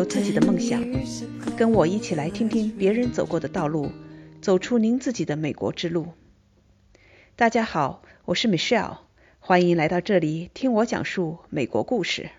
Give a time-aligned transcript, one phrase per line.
[0.00, 0.82] 有自己的梦想，
[1.58, 3.92] 跟我一起来听听别人走过的道路，
[4.40, 6.06] 走出您自己的美国之路。
[7.36, 8.96] 大家好，我是 Michelle，
[9.40, 12.30] 欢迎来到这里听我讲述美国故事。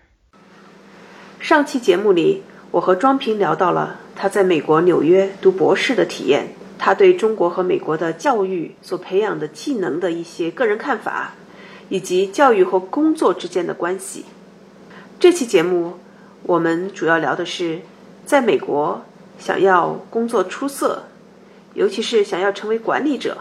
[1.38, 6.48] 上期节目里，我和庄平聊到了他在美国纽约读博士的体验，
[6.80, 11.34] 他对中国和美国的教育所培养的技能的一些个人看法，
[11.88, 14.24] 以及教育和工作之间的关系。
[15.20, 15.98] 这期节目。
[16.44, 17.78] 我们主要聊的是，
[18.26, 19.04] 在美国
[19.38, 21.04] 想要工作出色，
[21.74, 23.38] 尤其是想要成为管理者，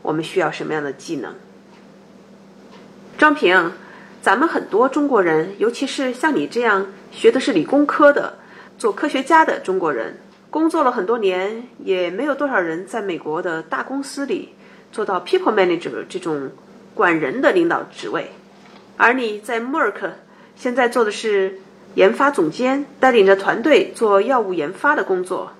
[0.00, 1.34] 我们需要什么样的技能？
[3.18, 3.72] 张平，
[4.22, 8.38] 咱们很多中国人，尤其是像你这样学的是理工科的、
[8.78, 10.16] 做科学家的中国人，
[10.50, 14.50] 工作了很多年，也没有多少人在美国的大公司里
[14.92, 16.52] 做到 people manager 这种
[16.94, 18.30] 管人的领导职位，
[18.96, 20.12] 而你在 Merck
[20.54, 21.58] 现在做的是。
[21.94, 25.52] 研发总监带领着团队做药物研发的工作，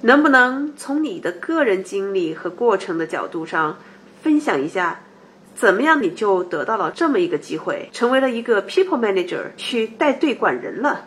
[0.00, 3.78] 能不能从你的个人经历和过程的角度上
[4.22, 5.00] 分享一下，
[5.54, 11.04] 怎么样你就得到了这么一个机会，成为了一个 people manager 去带队管人了？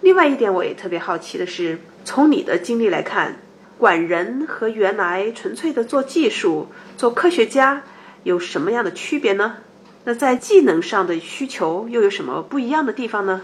[0.00, 3.36] 另外一点，我也特别好奇的是，从你的经历来看，
[3.78, 7.82] 管人和原来纯粹的做技术、做科学家
[8.24, 9.58] 有什么样的区别呢？
[10.04, 13.42] 那在技能上的需求又有什么不一样的地方呢？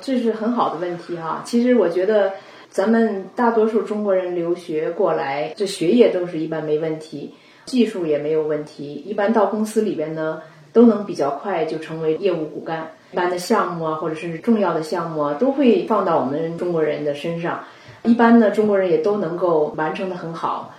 [0.00, 1.42] 这是很好的问题哈。
[1.44, 2.32] 其实我觉得，
[2.70, 9.02] 咱们大多数中国人留学过来，这学业都是一般没问题，技术也没有问题。
[9.06, 12.90] 一般到公司里边呢，都能比较快就成为业务骨干。
[13.12, 17.64] 一般的项目啊，或者是重要的项目啊，都会放到我们中国人的身上。
[18.02, 20.74] 一般呢，中国人也都能够完成的很好。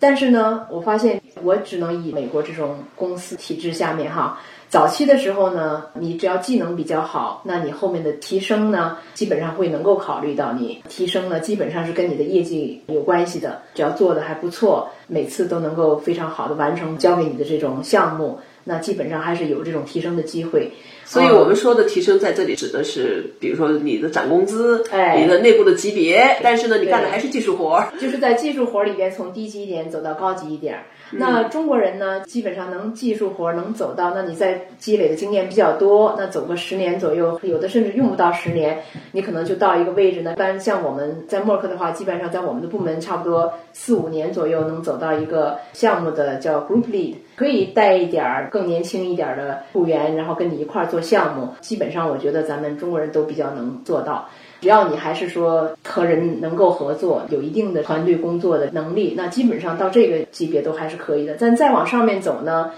[0.00, 4.38] 但是呢，我发现我只能以美国这种公司体制下面哈。
[4.74, 13.62] 早期的时候呢，你只要技能比较好，那你后面的提升呢，基本上会能够考虑到你提升呢，基本上是跟你的业绩有关系的。
[13.72, 20.72] 只要做的还不错，每次都能够非常好的完成交给你的这种项目，那基本上还是有这种提升的机会。
[21.04, 30.78] 所以我们说的提升在这里指的是，比如说你的涨工资，哎，你的内部的级别，但是呢，你干的还是技术活儿，就是在技术活儿里边从低级一点走到高级一点。
[31.10, 38.82] 那中国人呢，基本上能技术活能走到，那你在积累的经验比较多，那走个十年左右，有的甚至用不到十年，
[39.12, 40.34] 你可能就到一个位置呢。
[40.36, 51.48] 但像我们在默克的话，基本上在我们的部门差不多四五年左右能走到一个项目的叫 group lead，可以带一点儿更年轻一点的雇员，然后跟你一块儿做项目。
[51.60, 54.28] 基本上我觉得咱们中国人都比较能做到。
[54.60, 61.36] 只要你还是说和人能够合作，有一定的团队工作的能力，那基本上到这个级别都还是可以的。
[61.38, 62.70] 但再往上面走呢，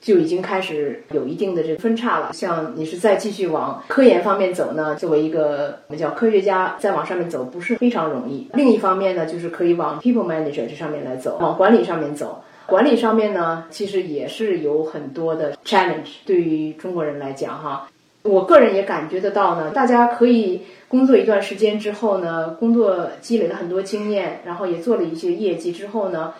[0.00, 2.30] 就已经开始有一定的这个分叉了。
[2.32, 8.48] 像你是再继续往科研方面走呢，作为一个我们叫科学家，再往上面走不是非常容易。
[8.54, 12.44] 另一方面呢，就是可以往 people manager 这上面来走，往管理上面走。
[12.66, 16.16] 管理上面呢，其实也是有很多的 challenge。
[16.24, 17.88] 对于中国人来讲，哈，
[18.22, 20.62] 我个人也感觉得到呢，大家可以。
[20.92, 26.34] 工作一段时间之后呢，工作积累了很多经验，然后也做了一些业绩之后呢，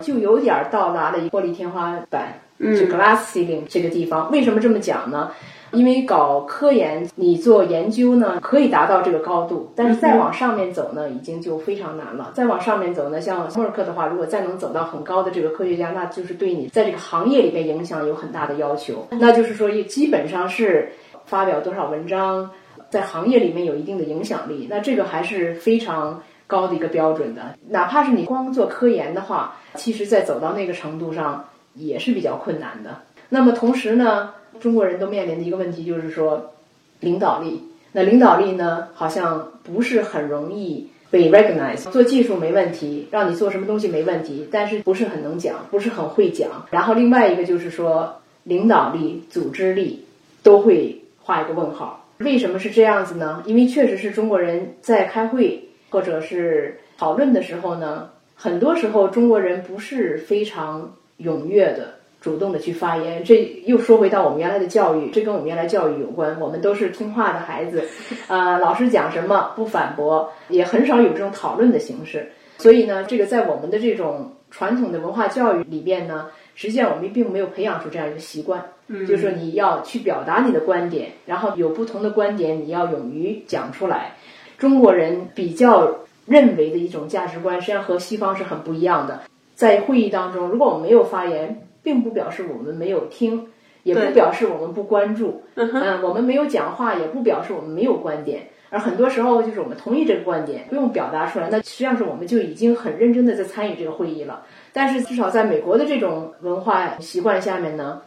[0.00, 4.30] 就有点到达了玻璃天花板，就 glass ceiling 这个地方。
[4.30, 5.30] 为什么这么讲呢？
[5.72, 12.30] 因为搞科研，你做研究呢，可以达到这个高度，但是再往上面走呢，已经就非常难了。
[12.34, 19.06] 再往上面走呢，像默克的话，如果再能走到很高的这个科学家，那就是对你在这个行业里边影响有很大的要求。
[19.10, 20.90] 那就是说，也基本上是
[21.26, 22.50] 发表多少文章。
[22.90, 27.54] 在行业里面有一定的影响力，那这个还是非常高的一个标准的。
[27.68, 33.02] 哪怕是你光做科研的话，其实，在走到那个程度上也是比较困难的。
[33.28, 34.30] 那么同时呢，
[34.60, 36.52] 中国人都面临的一个问题就是说，
[37.00, 37.62] 领导力。
[37.92, 41.90] 那领导力呢，好像不是很容易被 recognize。
[41.90, 46.66] 做技术没问题，让你做什么东西没问题，但是不是很能讲，不是很会讲。
[46.70, 50.04] 然后另外一个就是说，领导力、组织力
[50.42, 52.04] 都会画一个问号。
[52.18, 53.42] 为什么是这样子呢？
[53.46, 63.22] 因为确实是中国人在开会或者是讨论的时候呢，很多时候中国人不是非常踊跃的、主动的去发言。
[63.24, 66.38] 这又说回到我们原来的教育，这跟我们原来教育有关。
[66.40, 67.84] 我们都是听话的孩子，
[68.26, 72.30] 啊， 老师讲什么不反驳，也很少有这种讨论的形式。
[72.58, 76.26] 所以呢，这个在我们的这种传统的文化教育里边呢。
[76.60, 84.16] 实际上，我们并没有培养出这样一个习惯，就是说你要去表达你的观点，然后有不同的观点，你要勇于讲出来。
[84.58, 85.88] 中国人比较
[86.26, 89.20] 认为的一种价值观，实际上和西方是很不一样的。
[89.54, 93.48] 在会议当中，如果我们没有发言，并不表示我们没有听，
[93.82, 95.42] 也不表示我们不关注。
[95.54, 98.48] 嗯，我们没有讲话，也不表示我们没有观点。
[98.68, 104.44] 而很多时候就是我们同意这个观点，不用表达出来，那实际上是我们就已经很认真的在参与这个会议了。
[104.74, 108.02] 但是至少在美国的这种文化习惯下面呢，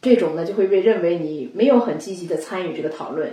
[0.00, 3.32] 这种呢就会被认为你没有很积极的参与这个讨论。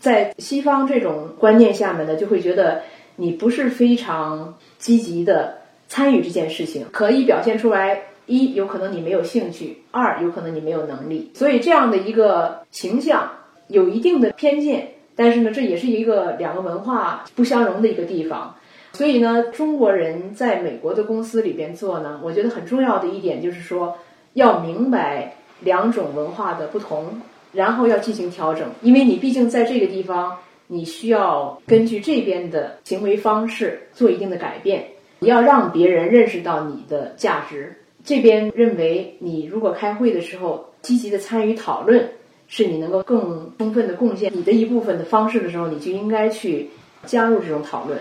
[0.00, 2.82] 在西方这种观念下面呢，就会觉得
[3.14, 8.02] 你不是非常积极的参与这件事情，可以表现出来。
[8.26, 13.30] 一有可能你没有兴趣，二有可能你没有能力，所以这样的一个形象
[13.68, 14.88] 有一定的偏见。
[15.14, 18.54] 但是呢，这也是一个两个文化不相容的一个地方。
[18.92, 23.96] 所以呢，中国人在美国的公司里边做呢，我觉得很重要的一点就是说，
[24.34, 27.20] 要明白两种文化的不同，
[27.52, 28.68] 然后要进行调整。
[28.82, 30.36] 因为你毕竟在这个地方，
[30.66, 34.84] 你需要根据这边的行为方式做一定的改变，
[35.20, 37.74] 你要让别人认识到你的价值。
[38.06, 42.08] 这边认为，你如果开会的时候积极的参与讨论，
[42.46, 46.70] 是你能够更充分的贡献你的一部分的方式的时候，你就应该去
[47.04, 47.98] 加入这种讨论。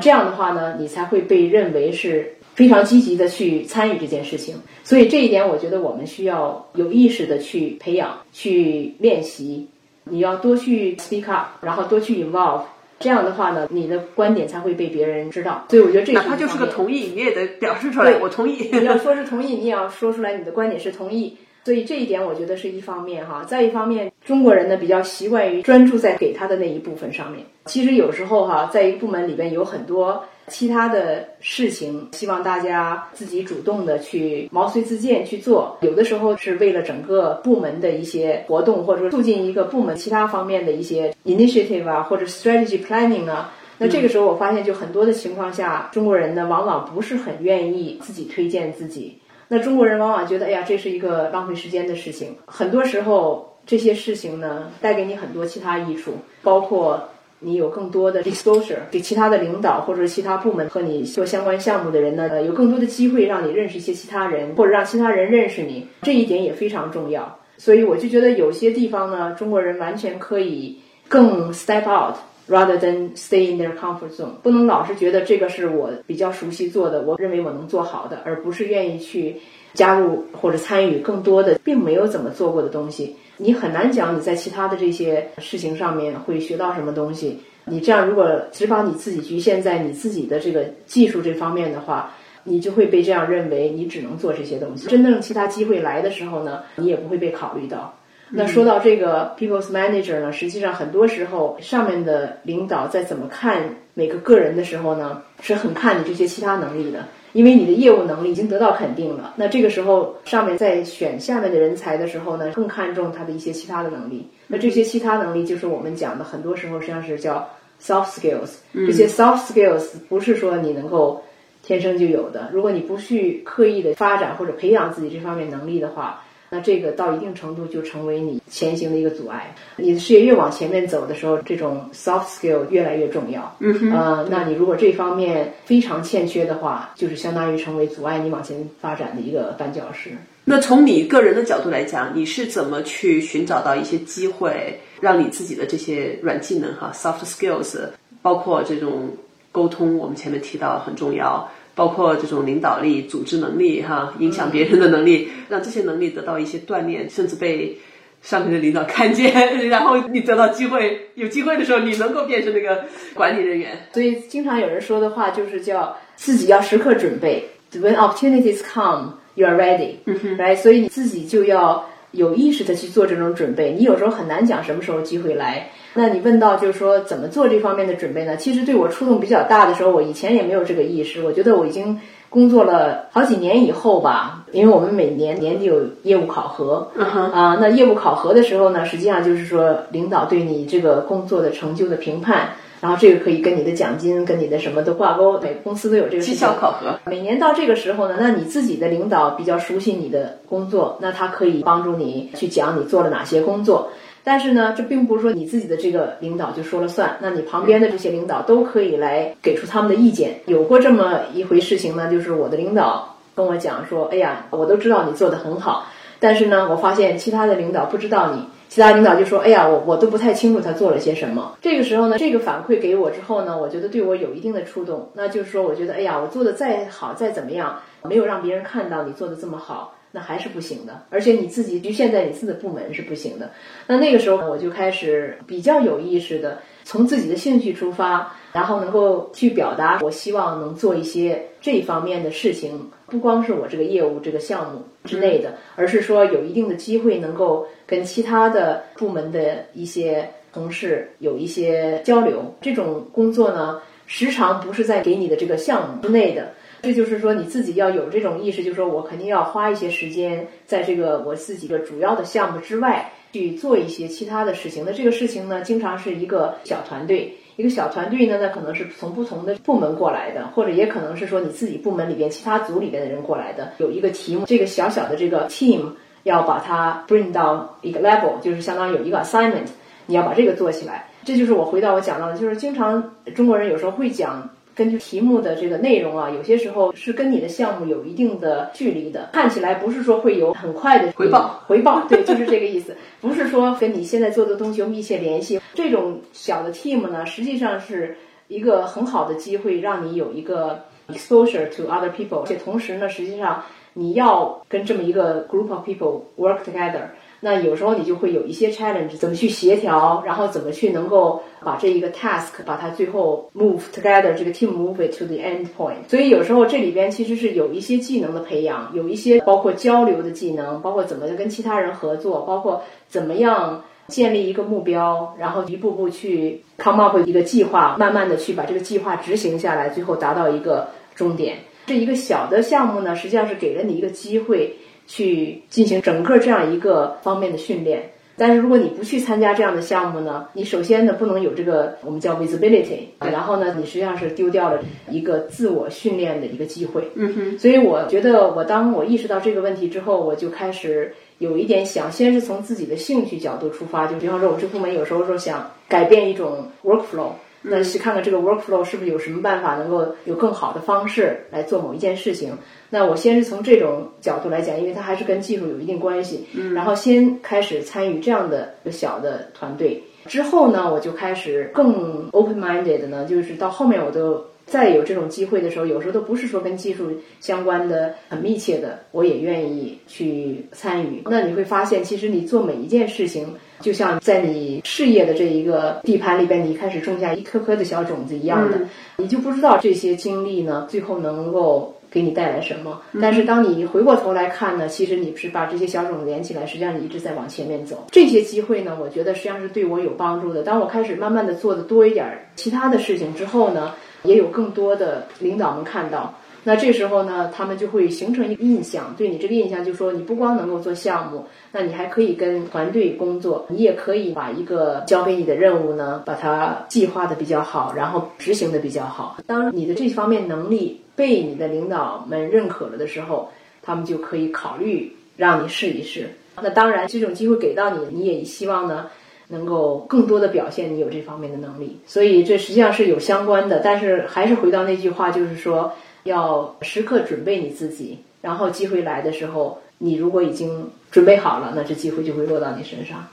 [0.00, 4.56] 这样的话呢，你才会被认为是非常积极的去参与这件事情。
[4.82, 9.68] 所以这一点，我觉得我们需要有意识的去培养、去练习。
[10.04, 12.62] 你要多去 speak up，然后多去 involve。
[13.02, 15.66] 这样的话呢，你的观点才会被别人知道。
[15.68, 18.70] 所以我觉得这哪怕就是个同意，你也得表示出来，我同意。
[18.72, 21.36] 你要说是同意，你也要说出来你的观点是同意。
[21.64, 23.44] 所以这一点我觉得是一方面哈。
[23.46, 27.44] 再一方面，中国人呢比较习惯于专注在给他的那一部分上面。
[27.66, 30.24] 其实有时候哈，在一个部门里边有很多。
[30.48, 35.78] 其他的事情，希望大家自己主动的去毛遂自荐去做。
[35.80, 43.52] 有的时候是为了整个部门的一些活动，或者说促进一个部门其他方面的一些 initiative 啊，或者 strategy planning 啊。
[43.78, 49.18] 那这个时候我发现，就很多的情况下，中国人呢往往不是很愿意自己推荐自己。
[49.48, 52.36] 那中国人往往觉得，哎呀，这是一个浪费时间的事情。
[52.46, 56.12] 很多时候，这些事情呢带给你很多其他益处，
[56.42, 57.08] 包括。
[57.42, 67.38] 你有更多的 exposure，给其他的领导或者其他部门和你做相关项目的人呢，呃，有更多的机会让你认识一些其他人，或者让其他人认识你，这一点也非常重要。
[67.58, 70.78] 所以我就觉得有些地方呢，中国人完全可以
[71.08, 79.36] 更 step out，rather than stay in their comfort zone，不能老是觉得这个是我比较熟悉做的，我认为我能做好的，而不是愿意去
[79.74, 83.16] 加入或者参与更多的并没有怎么做过的东西。
[83.36, 87.40] 你很难讲你在其他的这些事情上面会学到什么东西。
[87.64, 92.12] 你这样如果只把你自己局限在你自己的这个技术这方面的话，
[92.44, 94.88] 你就会被这样认为你只能做这些东西。
[94.88, 97.94] 真正其他机会来的时候呢，你也不会被考虑到。
[98.34, 103.62] 那说到这个 people's manager 呢，实际上很多时候上面的领导在怎么看
[103.92, 107.06] 每个个人的时候呢，是很看你这些其他能力的。
[107.34, 114.28] 因为你的业务能力已经得到肯定了，那这个时候上面在选下面的人才的时候呢，更看重他的一些其他的能力。
[114.46, 117.48] 那这些其他能力就是我们讲的，很多时候实际上是叫
[117.82, 118.56] soft skills。
[118.72, 121.22] 这些 soft skills 不是说你能够
[121.62, 126.22] 天生就有的，如果你不去刻意的发展或者培养自己这方面能力的话。
[126.52, 129.54] 那这个到一定程度就成为你前行的一个阻碍。
[129.76, 133.56] 你的事业越往前面走的时候，这种 soft skill 越来越重要。
[133.60, 140.10] 嗯哼呃，那你如果这方面非常欠缺的话，就是相当于成为阻碍你往前发展的一个绊脚石。
[140.44, 147.78] 那从你个人的角度来讲，你是怎么去寻找到一些机会，让你自己的这些软技能哈 soft skills，
[148.20, 149.08] 包括这种
[149.50, 151.50] 沟通，我们前面提到很重要。
[151.74, 157.78] 包括这种领导力、组织能力，哈，影响别人的能力，让这些能力得到一些锻炼，甚至被
[158.22, 159.32] 上面的领导看见，
[159.68, 163.88] 然后你得到机会，有机会的时候，你能够变成那个管理人员。
[163.92, 169.96] 所以，经常有人说的话就是叫自己要时刻准备，When opportunities come, you are ready，
[170.36, 173.72] 来，所以你自己就要有意识的去做这种准备。
[173.72, 175.68] 你有时候很难讲什么时候机会来。
[175.94, 178.36] 那你问到就是说怎么做这方面的准备呢？
[178.36, 181.22] 其实对我触动比较大的时候，我以前也没有这个意识。
[181.22, 182.00] 我觉得我已经
[182.30, 192.48] 工作了好几年以后吧，因为我们每年年底有业务考核，啊，那业务考核的时候呢，实际上就是说领导对你这个工作的成就的评判，
[192.82, 195.38] 然后这个可以跟你的奖金、跟你的什么都挂钩。
[195.40, 196.98] 每个公司都有这个绩效考核。
[197.06, 203.92] 每年到这个时候呢，那你自己的领导比较熟悉你的工作，那他可以帮助你去讲你做了哪些工作。
[204.24, 210.40] 但是呢，这并不是说你自己的这个领导就说了算，那你旁边的这些领导都可以来给出他们的意见。
[210.46, 215.86] 有过这么一回事情呢，就是我的领导跟我讲说：“哎呀，我都知道你做得很好，
[216.18, 218.42] 但是呢，我发现其他的领导不知道你。
[218.72, 225.10] 其他领导就说：‘哎呀，我我都不太清楚他做了些什么。’这个时候呢，这个反馈给我之后呢，我觉得对我有一定的触动。
[225.12, 231.02] 那就是说，我觉得，哎呀，我做的再好再怎么样，没有让别人看到你做的这么好。”那还是不行的。
[231.08, 233.50] 而且你自己局限在你自己的部门是不行的。
[233.86, 252.54] 那那个时候我就开始比较有意识的从自己的兴趣出发，然后能够去表达我希望能做一些这方面的事情，不光是我这个业务这个项目之内的，而是说有一定的机会能够跟其他的部门的一些同事有一些交流。
[252.60, 256.52] 这种工作呢，时常不是在给你的这个项目之内的。
[256.82, 264.82] 这就是说，你自己要有这种意识，就是说我肯定要花一些时间在这个我自己的主要的项目之外去做一些其他的事情。
[264.84, 273.72] 那这个事情呢，经常是一个小团队，一个小团队呢，那可能是从不同的部门过来的，或者也可能是说你自己部门里边其他组里边的人过来的。
[273.78, 275.92] 有一个题目，这个小小的这个 team
[276.22, 279.68] 要把它 bring 到一个 level，就是相当于有一个 assignment，
[280.06, 281.06] 你要把这个做起来。
[281.24, 284.48] 这就是我回到我讲到的，就是经常中国人有时候会讲。
[284.74, 295.60] 根据题目的这个内容啊，有些时候是跟你的项目有一定的距离的，看起来不是说会有很快的回报， 回报，对，就是这个意思，不是说跟你现在做的东西有密切联系。
[295.74, 298.16] 这种小的 team 呢，实际上是
[298.48, 303.62] 一个很好的机会，让你有一个 exposure to other people，而且同时呢，实际上
[303.94, 307.08] 你要跟这么一个 group of people work together。
[307.44, 316.08] 那有时候你就会有一些 challenge，怎么去协调，然后怎么去能够把这一个 task 把它最后 move together，这个 team move it to the end point。
[316.08, 331.56] 所以有时候这里边其实是有一些技能的培养，有一些包括交流的技能，包括怎么跟其他人合作，包括怎么样建立一个目标，然后一步步去 come up 一个计划，慢慢的去把这个计划执行下来，最后达到一个终点。
[331.86, 334.76] 这一个小的项目呢，实际上是给了你一个机会。
[335.12, 347.10] 去进行整个这样一个方面的训练，但是如果你不去参加这样的项目呢，你首先呢不能有这个我们叫 visibility，然后呢你实际上是丢掉了一个自我训练的一个机会。
[347.14, 347.58] 嗯哼。
[347.58, 357.32] 所以我觉得，我当我意识到这个问题之后，我就开始有一点想，先是从自己的兴趣角度出发，就比方说，我这部门有时候说想改变一种 workflow。
[357.62, 362.52] 那去看看这个 workflow 是不是有什么办法能够有更好的方式来做某一件事情？
[362.90, 366.46] 那我先是从这种角度来讲，因为它还是跟技术有一定关系。
[366.54, 374.44] 嗯，然后先开始参与这样的一个小的团队，之后呢，我就开始更 open minded 的呢，就是到后面我都。
[374.64, 381.20] 再有这种机会的时候，有时候都不是说跟技术相关的很密切的，我也愿意去参与。
[381.26, 383.52] 那你会发现，其实你做每一件事情，
[383.82, 388.78] 就像在你事业的这一个地盘里边，你开始种下一颗颗的小种子一样的，
[389.16, 393.02] 你就不知道这些经历呢，最后能够给你带来什么。
[393.20, 398.06] 但是当你回过头来看呢，其实你是把这些小种子连起来，实际上你一直在往前面走。
[398.10, 400.62] 这些机会呢，我觉得实际上是对我有帮助的。
[400.62, 403.92] 当我开始慢慢的做的多一点其他的事情之后呢。
[404.24, 406.32] 也有更多的领导们看到，
[406.64, 419.38] 那这时候呢，他们就会形成一个印象，对你这个印象，就说你不光能够做项目，那你还可以跟团队工作，你也可以把一个交给你的任务呢，把它计划的比较好，然后执行的比较好。
[419.46, 423.50] 当你的这方面能力被你的领导们认可了的时候，
[423.82, 426.30] 他们就可以考虑让你试一试。
[426.62, 429.06] 那当然，这种机会给到你，你也希望呢。
[429.48, 433.80] 能够更多的表现你有这方面的能力，所以这实际上是有相关的。
[433.80, 435.92] 但是还是回到那句话，就是说
[436.24, 443.26] 要时刻准备你自己，然后机会来的时候，你如果已经准备好了，那这机会就会落到你身上。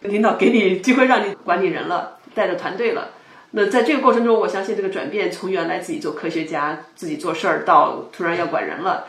[0.00, 3.10] 领导给你机会让你管理人了，带着团队了。
[3.52, 9.06] 那在这个过程中，我相信这个转变从原来自己做科学家、自己做事儿，到突然要管人了，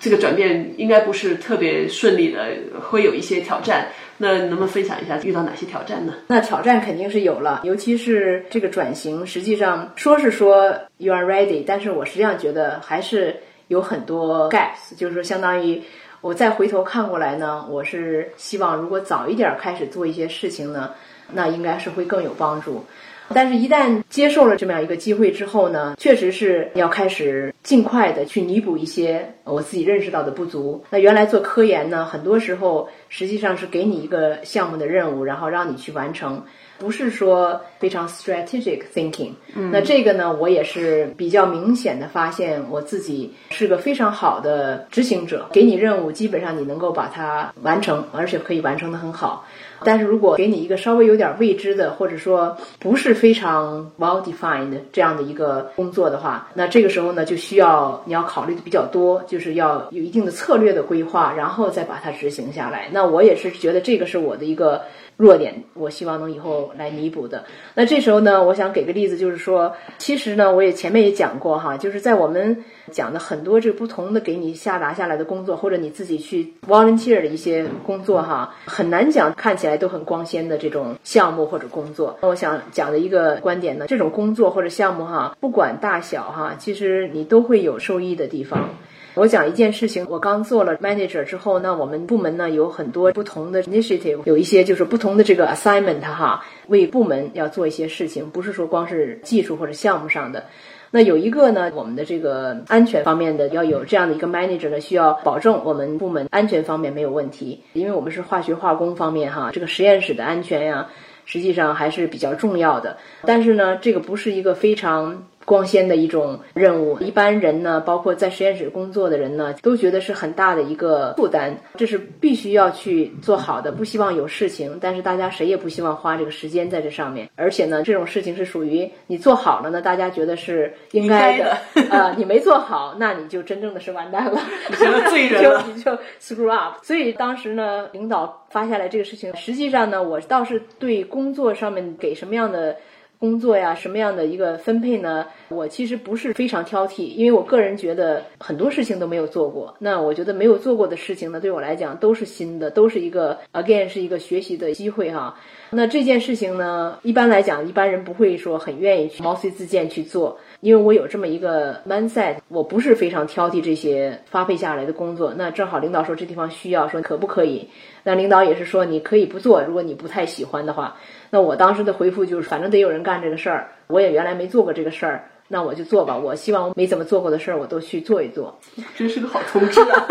[0.00, 2.48] 这个转变应该不是特别顺利的，
[2.88, 3.88] 会有一些挑战。
[4.18, 6.14] 那能不能分享一下遇到哪些挑战呢？
[6.28, 13.36] 那挑战肯定是有了，尤其是这个转型，实际上说是说 you are ready，但是我实际上觉得还是
[13.68, 15.82] 有很多 gaps，就是说相当于
[16.20, 20.92] 我再回头看过来呢，我是希望如果早一点开始做一些事情呢，
[21.32, 22.84] 那应该是会更有帮助。
[23.32, 30.82] 但是，一旦接受了这么样一个机会之后呢，确实是要开始尽快的去弥补一些我自己认识到的不足。
[30.90, 36.42] 那原来做科研呢，很多时候实际上是给你一个项目的任务，然后让你去完成，
[36.78, 39.32] 不是说非常 strategic thinking。
[39.70, 45.48] 那这个呢，我也是比较明显的发现，我自己是个非常好的执行者。
[45.52, 49.44] 给你任务，基本上你能够把它完成，而且可以完成的很好。
[49.86, 62.88] 但是如果给你一个稍微有点未知的，或者说不是非常 well defined 这样的一个工作的话，那这个时候呢，就需要你要考虑的比较多，就就是要有一定的策略的规划，然后再把它执行下来。
[62.92, 64.82] 那我也是觉得这个是我的一个
[65.16, 67.44] 弱点，我希望能以后来弥补的。
[67.74, 82.16] 那这时候呢，我想给个例子，就是说，其实呢，我也前面也讲过哈，就是在我们讲的很多这不同的给你下达下来的工作，或者你自己去 volunteer 的一些工作哈，很难讲看起来都很光鲜的这种项目或者工作。
[82.20, 88.68] 我想讲的一个观点呢，这种工作或者项目哈，不管大小哈，其实你都会有受益的地方。
[89.14, 100.44] 我讲一件事情，我刚做了 manager 之后，那我们部门呢有很多不同的 initiative，有一些就是不同的这个 assignment 哈，为部门要做一些事情，不是说光是技术或者项目上的。
[100.90, 110.88] 那有一个呢，我们的这个安全方面的要有这样的一个 manager 呢，需要保证我们部门安全方面没有问题，因为我们是化学化工方面哈，这个实验室的安全呀，
[111.24, 112.96] 实际上还是比较重要的。
[113.22, 115.22] 但是呢，这个不是一个非常。
[115.44, 124.78] 光鲜的一种任务，一般人呢，包括在实验室工作的人呢，都觉得是很大的一个负担，这是必须要去做好的，不希望有事情。
[124.80, 131.56] 但是大家谁也不希望花这个时间在这上面，而且呢，这种事情是属于你做好了呢，大家觉得是应该的
[131.90, 136.82] 啊， 你没做好，那你就真正的是完蛋了，你成了罪人了，你就 screw up。
[136.82, 142.76] 所以当时呢，领导发下来这个事情，实际上呢，我倒是对工作上面给什么样的。
[143.18, 145.26] 工作呀，什么样的一个分配呢？
[145.48, 149.74] 我其实不是非常挑剔，因为我个人觉得很多事情都没有做过。
[149.78, 155.34] 那我觉得没有做过的事情呢，对我来讲都是新的，都是一个 again 是一个学习的机会哈。
[155.70, 165.34] 那这件事情呢，一般来讲，一般人不会说很愿意去毛遂自荐去做，因为我有这么一个 mindset，我不是非常挑剔这些发配下来的工作。
[165.36, 167.68] 那正好领导说这地方需要，说可不可以？
[168.02, 170.96] 那领导也是说你可以不做，如果你不太喜欢的话。
[171.28, 176.16] 那我当时的回复就是，反正得有人干这个事儿，我也原来没做过这个事儿，那我就做吧。
[176.16, 178.58] 我希望没怎么做过的事儿，我都去做一做。
[178.96, 180.06] 真是个好同志啊！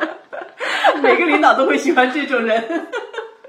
[1.02, 2.62] 每个领导都会喜欢这种人。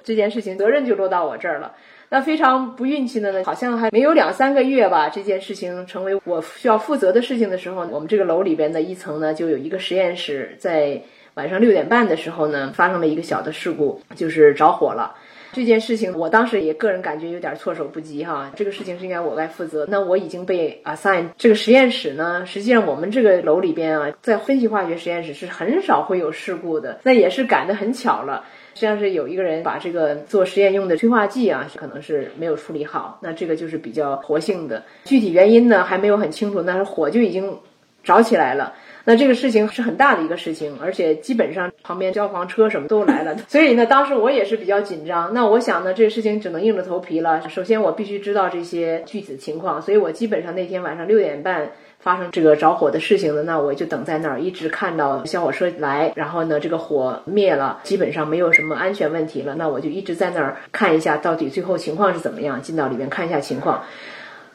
[0.08, 1.74] 这件事情责任就落到我这儿了。
[2.08, 11.02] 那非常不运气的呢，好像还没有两三个月吧，这件事情成为我需要负责的事情的时候，我们这个楼里边的一层呢，就有一个实验室，在
[11.34, 15.14] 晚上六点半的时候呢，发生了一个小的事故，就是着火了。
[15.54, 18.52] 这件事情，我当时也个人感觉有点措手不及哈。
[18.56, 19.86] 这个事情是应该我该负责。
[19.90, 27.00] 那我已经被 assign 这个实验室呢，实际上我们这个楼里边啊，在分析化学实验室是很少会有事故的。
[27.04, 33.20] 那也是赶得很巧了，实际上是有一个人把这个做实验用的催化剂啊，可能是没有处理好。
[33.22, 36.62] 那这个就是比较活性的，具体原因呢还没有很清楚。
[36.62, 37.58] 但是火就已经
[38.04, 38.74] 着起来了。
[39.10, 45.34] 那这个事情是很大的一个事情，而且基本上旁边消防车什么都来了， 所以呢，当时我也是比较紧张。
[45.34, 47.48] 那我想呢，这个事情只能硬着头皮了。
[47.48, 63.86] 首先，我必须知道这些具体的情况，所以我基本上那天晚上六点半发生这个着火的事情呢，那我就等在那儿，一直看到消火车来，然后呢，这个火灭了，基本上没有什么安全问题了，那我就一直在那儿看一下到底最后情况是怎么样，进到里面看一下情况。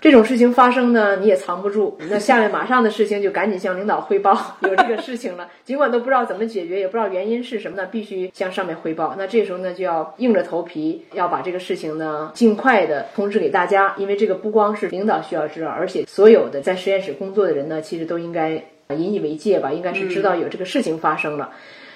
[0.03, 1.97] 这种事情发生呢，你也藏不住。
[2.11, 4.37] 那下面马上的事情就赶紧向领导汇报，
[4.69, 5.49] 有这个事情了。
[5.65, 9.15] 尽管都不知道怎么解决，也不知道原因是什么呢，必须向上面汇报。
[9.17, 21.53] 那这时候呢，就要硬着头皮要把这个事情呢尽快的通知给大家，因为这个不光是领导需要知道，而且所有的在实验室工作的人呢，其实都应该引以为戒吧，应该是知道有这个事情发生了。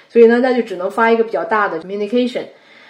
[0.07, 2.45] 所以呢，那就只能发一个比较大的 communication。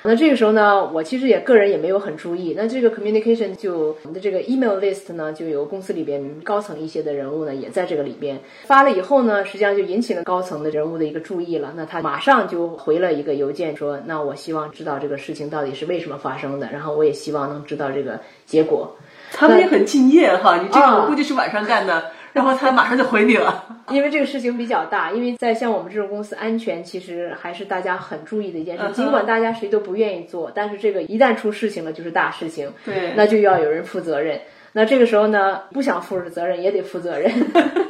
[0.07, 2.53] 那这个时候呢，我其实也个人也没有很注意。
[2.55, 11.73] 那这个 communication 就我们的这个 email list 呢，就有公司里边高层一些的人物呢，也在这个里边发了以后呢，实际上就引起了高层的人物的一个注意了。
[11.75, 18.89] 那他马上就回了一个邮件说：“那我希望知道这个事情到底是为什么发生的，然后我也希望能知道这个结果。”
[19.33, 22.11] 他们也很敬业哈，你这个我估计是晚上干的。
[22.37, 28.91] 然后他马上就回你了， 因为这个事情比较大，因为在像我们这种公司，安全其实还是大家很注意的一件事。
[28.93, 32.71] 尽管大家谁都不愿意做，但是这个一旦出事情了，就是大事情。
[32.85, 34.39] 对，那就要有人负责任。
[34.73, 37.31] 那这个时候呢，不想负责任也得负责任。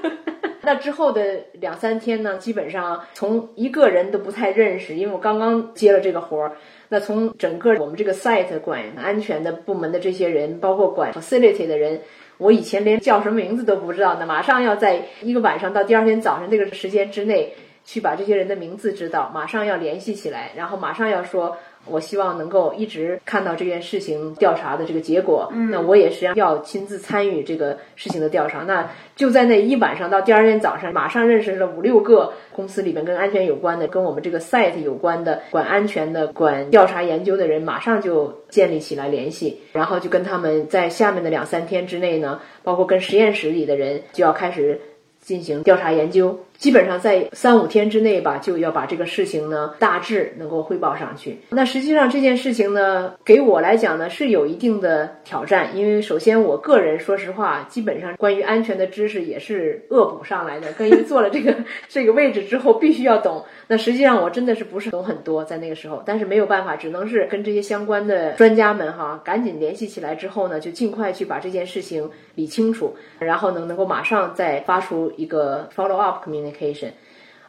[0.63, 6.53] 那之后的两三天呢，基本上从一个人都不太认识，因为我刚刚接了这个活儿。
[6.87, 11.99] 那从整个我们这个 site 管安全的部门的这些人，包括管 facility 的人。
[12.37, 21.57] 我以前连叫什么名字都不知道，那马上要在一个晚上到第二天早上这个时间之内，去把这些人的名字知道，马上要联系起来，然后马上要说。
[21.89, 25.49] 我希望能够一直看到这件事情调查的这个结果。
[25.53, 28.63] 嗯，那我也实际上要亲自参与这个事情的调查。
[28.63, 44.79] 那就在那一晚上到第二天早上，马上认识了五六个公司里面跟安全有关的、跟我们这个 site 有关的、管安全的、管调查研究的人，马上就建立起来联系，然后就跟他们在下面的两三天之内呢，包括跟实验室里的人就要开始
[45.19, 46.39] 进行调查研究。
[46.57, 51.37] 基本上在三五天之内吧，就要把这个事情呢大致能够汇报上去。
[51.49, 61.55] 那实际上这件事情呢，给我来讲呢是有一定的挑战，因为首先我个人说实话，基本上关于安全的知识也是恶补上来的，跟做了这个
[61.87, 63.43] 这个位置之后必须要懂。
[63.67, 76.89] 那实际上我真的是不是懂很多，在那个时候，但是没有办法，只能是跟这些相关的专家们哈，赶紧联系起来之后呢，就尽快去把这件事情理清楚，然后能能够马上再发出一个 follow up ication，。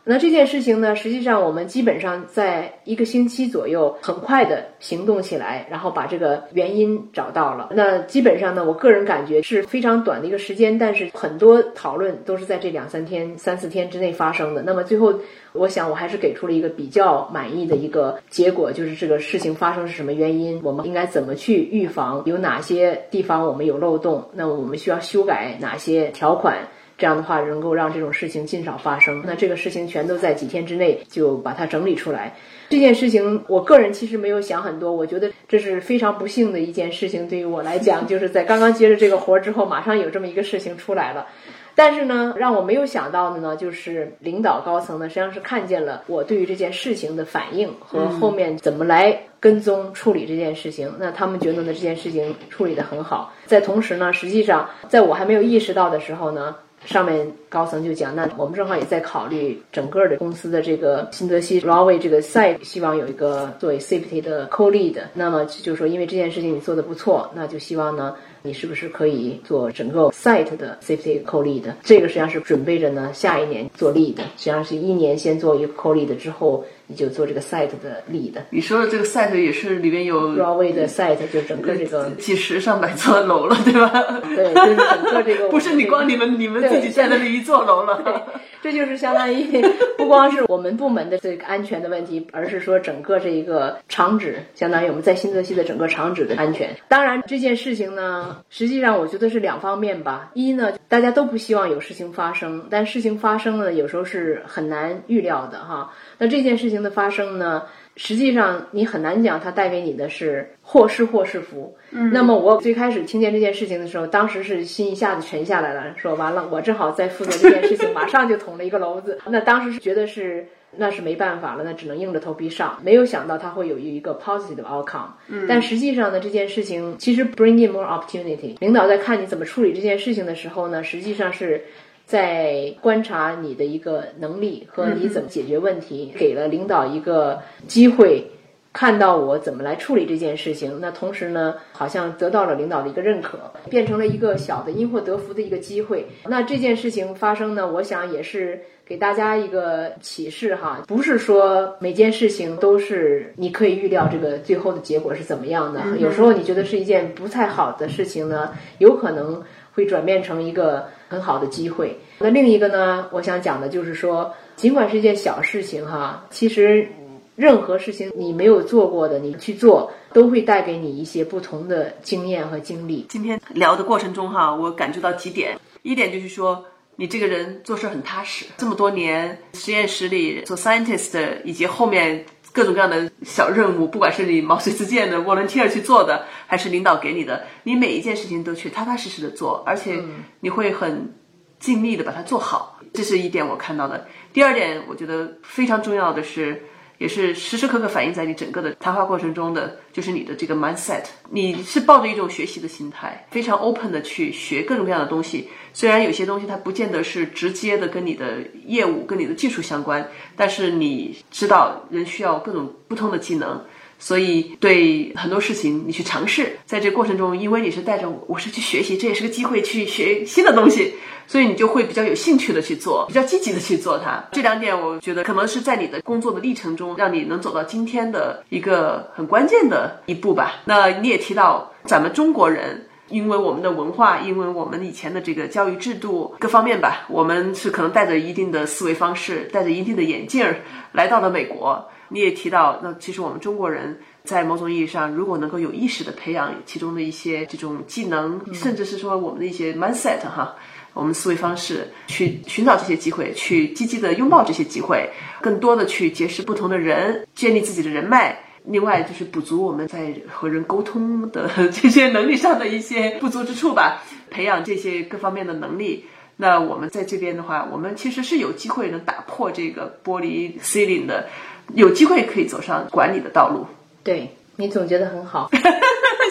[0.05, 7.69] 那这件事情呢，实际上我们基本上在一个星期左右，很快的行动起来，然后把这个原因找到了。
[7.73, 14.63] 那基本上呢，我个人感觉是非常短的一个时间，但是很多讨论都是在这两三天、三四天之内发生的。
[14.63, 15.13] 那么最后，
[15.53, 26.67] 我想我还是给出了一个比较满意的一个结果，就是这个事情发生是什么原因，我们应该怎么去预防，有哪些地方我们有漏洞，那我们需要修改哪些条款。
[26.99, 29.23] 这样的话，能够让这种事情尽少发生。
[29.25, 32.35] 那这个事情全都在几天之内就把它整理出来。
[32.69, 34.93] 这件事情，我个人其实没有想很多。
[34.93, 41.29] 我觉得这是非常不幸的一件事情，对于我来讲， 就是在刚刚接着这个活儿之后，马上有这么一个事情出来了。
[41.77, 50.93] 但是呢，让我没有想到的呢，就是领导高层呢，实际上是看见了我对于这件事情的反应和后面怎么来跟踪处理这件事情。
[50.99, 53.33] 那他们觉得呢，这件事情处理得很好。
[53.47, 56.57] 在同时呢，实际上在我还没有意识到的时候呢。
[56.85, 64.99] 上面高层就讲，那我们正好也在考虑整个的公司的这个新泽西 Rawy 这个 site，希望有一个作为 safety 的 co lead。
[65.15, 71.65] 那么就说，因为这件事情你做的不错，那就希望呢，你是不是可以做整个 site 的 safety co lead？
[71.83, 76.65] 这个实际上是准备着呢，下一年做 lead，实际上是一年先做一个 co lead 之后。
[76.89, 78.33] 你就做这个 site 的 lead。
[78.51, 83.91] 你说的这个 site 也是里面有 railway 的 site，就整个这个几十上百座楼了，对吧？
[84.35, 88.27] 对，就是整个这个 不是你光你们你们自己在那里一座楼了。
[88.61, 89.65] 这就是相当于
[89.97, 96.75] 不光是我们部门的这个安全的问题，而是说整个这一个厂址，相当于我们在新泽西的整个厂址的安全。
[96.89, 100.31] 当然这件事情呢，实际上我觉得是两方面吧。
[100.35, 105.93] 一呢，大家都不希望有事情发生，但事情发生了，有时候是很难预料的哈。
[106.19, 107.63] 那这件事情的发生呢，
[107.97, 111.77] 实际上你很难讲它带给你的是祸是祸是福。
[111.91, 119.19] 嗯，那么我最开始听见这件事情的时候，当时是心一下子沉下来了，说完了，我正好在负责这件事情，马上就捅了一个篓子。
[119.27, 120.45] 那当时是觉得是
[120.77, 122.79] 那是没办法了，那只能硬着头皮上。
[122.83, 125.11] 没有想到它会有一个 positive outcome。
[125.29, 128.59] 嗯，但实际上呢，这件事情其实 bring in more opportunity。
[128.59, 131.63] 领导在看你怎么处理这件事情的时候呢，实际上是。
[132.09, 138.31] 在观察你的一个能力和你怎么解决问题，给了领导一个机会，
[138.73, 140.79] 看到我怎么来处理这件事情。
[140.81, 146.07] 那同时呢，好像得到了领导的一个认可，变成了一个小的因祸得福的一个机会。
[146.27, 155.83] 那这件事情发生呢，我想也是给大家一个启示哈，不是说每件事情都是你可以预料这个最后的结果是怎么样的。
[155.99, 159.43] 有时候你觉得是一件不太好的事情呢，有可能
[159.75, 160.89] 会转变成一个。
[161.09, 161.99] 很好的机会。
[162.19, 163.09] 那另一个呢？
[163.13, 166.89] 我想讲的就是说，尽管是一件小事情哈，其实
[167.37, 173.07] 任何事情你没有做过的，你去做都会带给你一些不同的经验和经历。
[173.09, 175.57] 今天聊的过程中哈，我感觉到几点。
[175.83, 176.65] 一点就是说，
[176.97, 178.45] 你这个人做事很踏实。
[178.57, 182.27] 这么多年实验室里做 scientist，以及后面
[182.59, 186.27] 各种各样的小任务，不管是你毛遂自荐的 volunteer 去做的。
[186.51, 190.03] 还是领导给你的，你每一件事情都去踏踏实实的做，而且
[190.41, 191.15] 你会很
[191.61, 194.09] 尽力的把它做好，这是一点我看到的。
[194.33, 196.65] 第二点，我觉得非常重要的是，
[196.99, 201.05] 也是时时刻刻反映在你整个的谈话过程中的，就是你的这个 mindset。
[201.31, 205.49] 你是抱着一种学习的心态，非常 open 的去学各种各样的东西。
[205.73, 210.07] 虽然有些东西它不见得是直接的跟你的业务、跟你的技术相关，
[210.37, 213.65] 但是你知道人需要各种不同的技能。
[213.99, 220.95] 所以，对很多事情你去尝试，在这过程中，因为你是带着我是去学习，这也是个机会去学新的东西，
[221.27, 224.25] 所以你就会比较有兴趣的去做，比较积极的去做它。
[224.31, 230.63] 这两点，我觉得可能是在你的工作的历程中，让你能走到今天的一个很关键的一步吧。
[230.65, 240.61] 那你也提到，咱们中国人，因为我们的文化，因为我们以前的这个教育制度各方面吧，我们是可能带着一定的思维方式，戴着一定的眼镜儿
[240.93, 241.85] 来到了美国。
[242.09, 250.55] 你也提到，那其实我们中国人在某种意义上，如果能够有意识的培养其中的一些这种技能，甚至是说我们的一些 mindset 哈，
[250.95, 258.39] 我们思维方式，去寻找这些机会，去积极的拥抱这些机会，更多的去结识不同的人，建立自己的人脉。
[258.65, 266.05] 另外就是补足我们在和人沟通的 这些能力上的一些不足之处吧，培养这些各方面的能力。
[266.37, 271.29] 那我们在这边的话，我们其实是有机会能打破这个玻璃 ceiling 的，
[271.75, 273.67] 有机会可以走上管理的道路。
[274.03, 275.51] 对你总结的很好。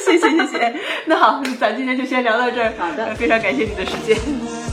[0.05, 0.75] 谢谢谢谢。
[1.05, 2.73] 那好，咱今天就先聊到这儿。
[2.77, 4.66] 好的非常感谢你的时间。